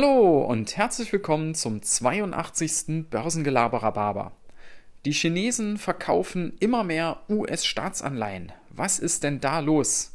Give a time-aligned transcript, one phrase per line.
[0.00, 3.10] Hallo und herzlich willkommen zum 82.
[3.10, 4.30] Börsengelaberer.
[5.04, 8.52] Die Chinesen verkaufen immer mehr US-Staatsanleihen.
[8.70, 10.12] Was ist denn da los?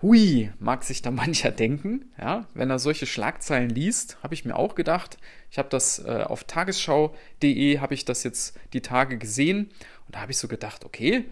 [0.00, 2.14] Hui, mag sich da mancher denken.
[2.18, 5.18] Ja, wenn er solche Schlagzeilen liest, habe ich mir auch gedacht.
[5.50, 9.70] Ich habe das äh, auf tagesschau.de, habe ich das jetzt die Tage gesehen
[10.06, 11.26] und da habe ich so gedacht, okay,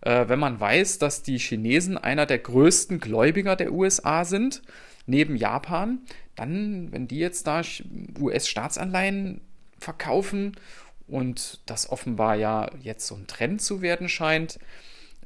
[0.00, 4.62] äh, wenn man weiß, dass die Chinesen einer der größten Gläubiger der USA sind,
[5.08, 6.00] neben Japan,
[6.36, 7.62] dann, wenn die jetzt da
[8.20, 9.40] US-Staatsanleihen
[9.78, 10.56] verkaufen
[11.08, 14.58] und das offenbar ja jetzt so ein Trend zu werden scheint,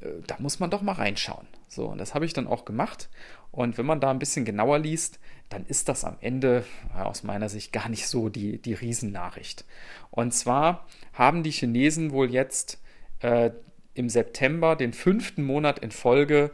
[0.00, 1.46] äh, da muss man doch mal reinschauen.
[1.68, 3.08] So, und das habe ich dann auch gemacht.
[3.50, 5.18] Und wenn man da ein bisschen genauer liest,
[5.48, 6.64] dann ist das am Ende
[6.94, 9.64] aus meiner Sicht gar nicht so die, die Riesennachricht.
[10.10, 12.78] Und zwar haben die Chinesen wohl jetzt
[13.20, 13.50] äh,
[13.94, 16.50] im September den fünften Monat in Folge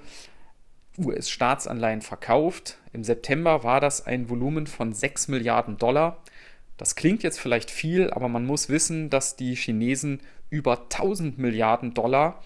[0.98, 2.78] US-Staatsanleihen verkauft.
[2.92, 6.22] Im September war das ein Volumen von 6 Milliarden Dollar.
[6.76, 11.94] Das klingt jetzt vielleicht viel, aber man muss wissen, dass die Chinesen über 1000 Milliarden
[11.94, 12.42] Dollar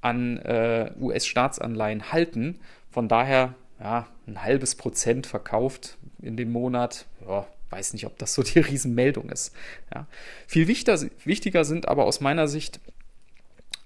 [0.00, 2.60] an äh, US-Staatsanleihen halten.
[2.90, 7.06] Von daher ja, ein halbes Prozent verkauft in dem Monat.
[7.26, 9.54] Ja, weiß nicht, ob das so die Riesenmeldung ist.
[9.94, 10.06] Ja.
[10.46, 12.80] Viel wichtiger, wichtiger sind aber aus meiner Sicht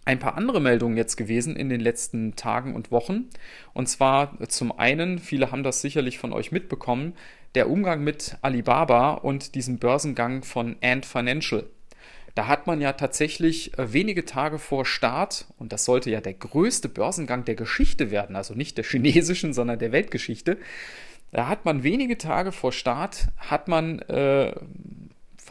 [0.04, 3.28] ein paar andere Meldungen jetzt gewesen in den letzten Tagen und Wochen.
[3.72, 7.14] Und zwar zum einen, viele haben das sicherlich von euch mitbekommen,
[7.54, 11.66] der Umgang mit Alibaba und diesem Börsengang von Ant Financial.
[12.34, 16.32] Da hat man ja tatsächlich äh, wenige Tage vor Start, und das sollte ja der
[16.32, 20.56] größte Börsengang der Geschichte werden, also nicht der chinesischen, sondern der Weltgeschichte,
[21.30, 24.54] da hat man wenige Tage vor Start, hat man äh,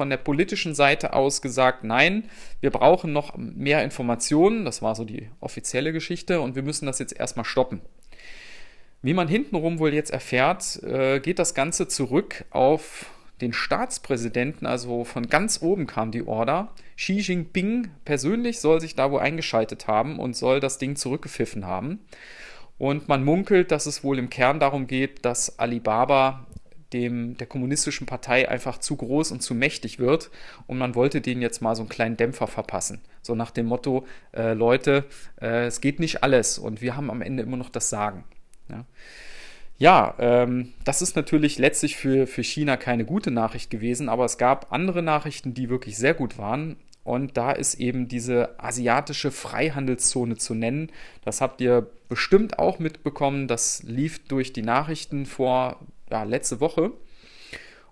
[0.01, 2.23] von der politischen Seite aus gesagt, nein,
[2.59, 6.97] wir brauchen noch mehr Informationen, das war so die offizielle Geschichte, und wir müssen das
[6.97, 7.81] jetzt erstmal stoppen.
[9.03, 15.03] Wie man hintenrum wohl jetzt erfährt, äh, geht das Ganze zurück auf den Staatspräsidenten, also
[15.03, 16.73] von ganz oben kam die Order.
[16.97, 21.99] Xi Jinping persönlich soll sich da wohl eingeschaltet haben und soll das Ding zurückgepfiffen haben.
[22.79, 26.47] Und man munkelt, dass es wohl im Kern darum geht, dass Alibaba
[26.93, 30.29] dem der kommunistischen Partei einfach zu groß und zu mächtig wird
[30.67, 33.01] und man wollte denen jetzt mal so einen kleinen Dämpfer verpassen.
[33.21, 35.05] So nach dem Motto, äh, Leute,
[35.41, 38.23] äh, es geht nicht alles und wir haben am Ende immer noch das Sagen.
[38.69, 38.85] Ja,
[39.77, 44.37] ja ähm, das ist natürlich letztlich für, für China keine gute Nachricht gewesen, aber es
[44.37, 46.77] gab andere Nachrichten, die wirklich sehr gut waren.
[47.03, 50.91] Und da ist eben diese asiatische Freihandelszone zu nennen.
[51.25, 53.47] Das habt ihr bestimmt auch mitbekommen.
[53.47, 55.79] Das lief durch die Nachrichten vor
[56.11, 56.91] ja, letzte Woche.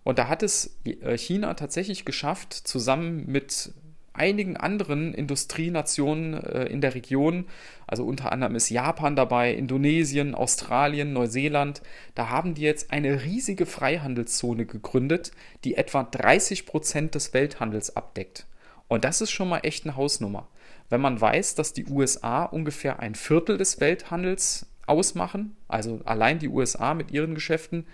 [0.03, 3.73] Und da hat es äh, China tatsächlich geschafft, zusammen mit
[4.13, 7.45] einigen anderen Industrienationen äh, in der Region,
[7.87, 11.81] also unter anderem ist Japan dabei, Indonesien, Australien, Neuseeland,
[12.15, 15.31] da haben die jetzt eine riesige Freihandelszone gegründet,
[15.63, 18.45] die etwa 30 Prozent des Welthandels abdeckt.
[18.87, 20.47] Und das ist schon mal echt eine Hausnummer.
[20.89, 26.49] Wenn man weiß, dass die USA ungefähr ein Viertel des Welthandels ausmachen, also allein die
[26.49, 27.85] USA mit ihren Geschäften,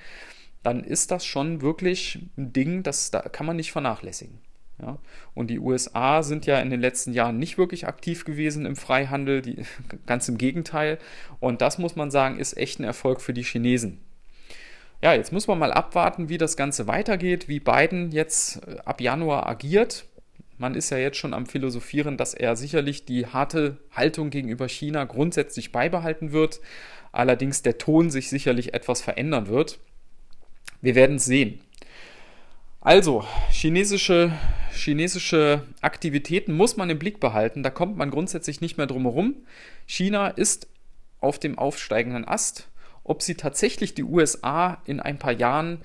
[0.63, 4.39] dann ist das schon wirklich ein Ding, das da kann man nicht vernachlässigen.
[4.81, 4.97] Ja?
[5.33, 9.41] Und die USA sind ja in den letzten Jahren nicht wirklich aktiv gewesen im Freihandel,
[9.41, 9.63] die,
[10.06, 10.97] ganz im Gegenteil.
[11.39, 14.01] Und das muss man sagen, ist echt ein Erfolg für die Chinesen.
[15.01, 19.01] Ja, jetzt muss man mal abwarten, wie das Ganze weitergeht, wie Biden jetzt äh, ab
[19.01, 20.06] Januar agiert.
[20.57, 25.03] Man ist ja jetzt schon am Philosophieren, dass er sicherlich die harte Haltung gegenüber China
[25.03, 26.61] grundsätzlich beibehalten wird,
[27.11, 29.79] allerdings der Ton sich sicherlich etwas verändern wird.
[30.81, 31.59] Wir werden es sehen.
[32.79, 34.31] Also, chinesische,
[34.71, 39.35] chinesische Aktivitäten muss man im Blick behalten, da kommt man grundsätzlich nicht mehr drum herum.
[39.88, 40.67] China ist
[41.19, 42.69] auf dem aufsteigenden Ast.
[43.03, 45.81] Ob sie tatsächlich die USA in ein paar Jahren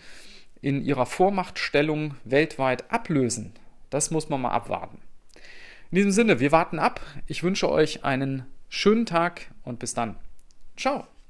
[0.60, 3.54] in ihrer Vormachtstellung weltweit ablösen,
[3.90, 4.98] das muss man mal abwarten.
[5.90, 7.00] In diesem Sinne, wir warten ab.
[7.26, 10.16] Ich wünsche euch einen schönen Tag und bis dann.
[10.76, 11.10] Ciao.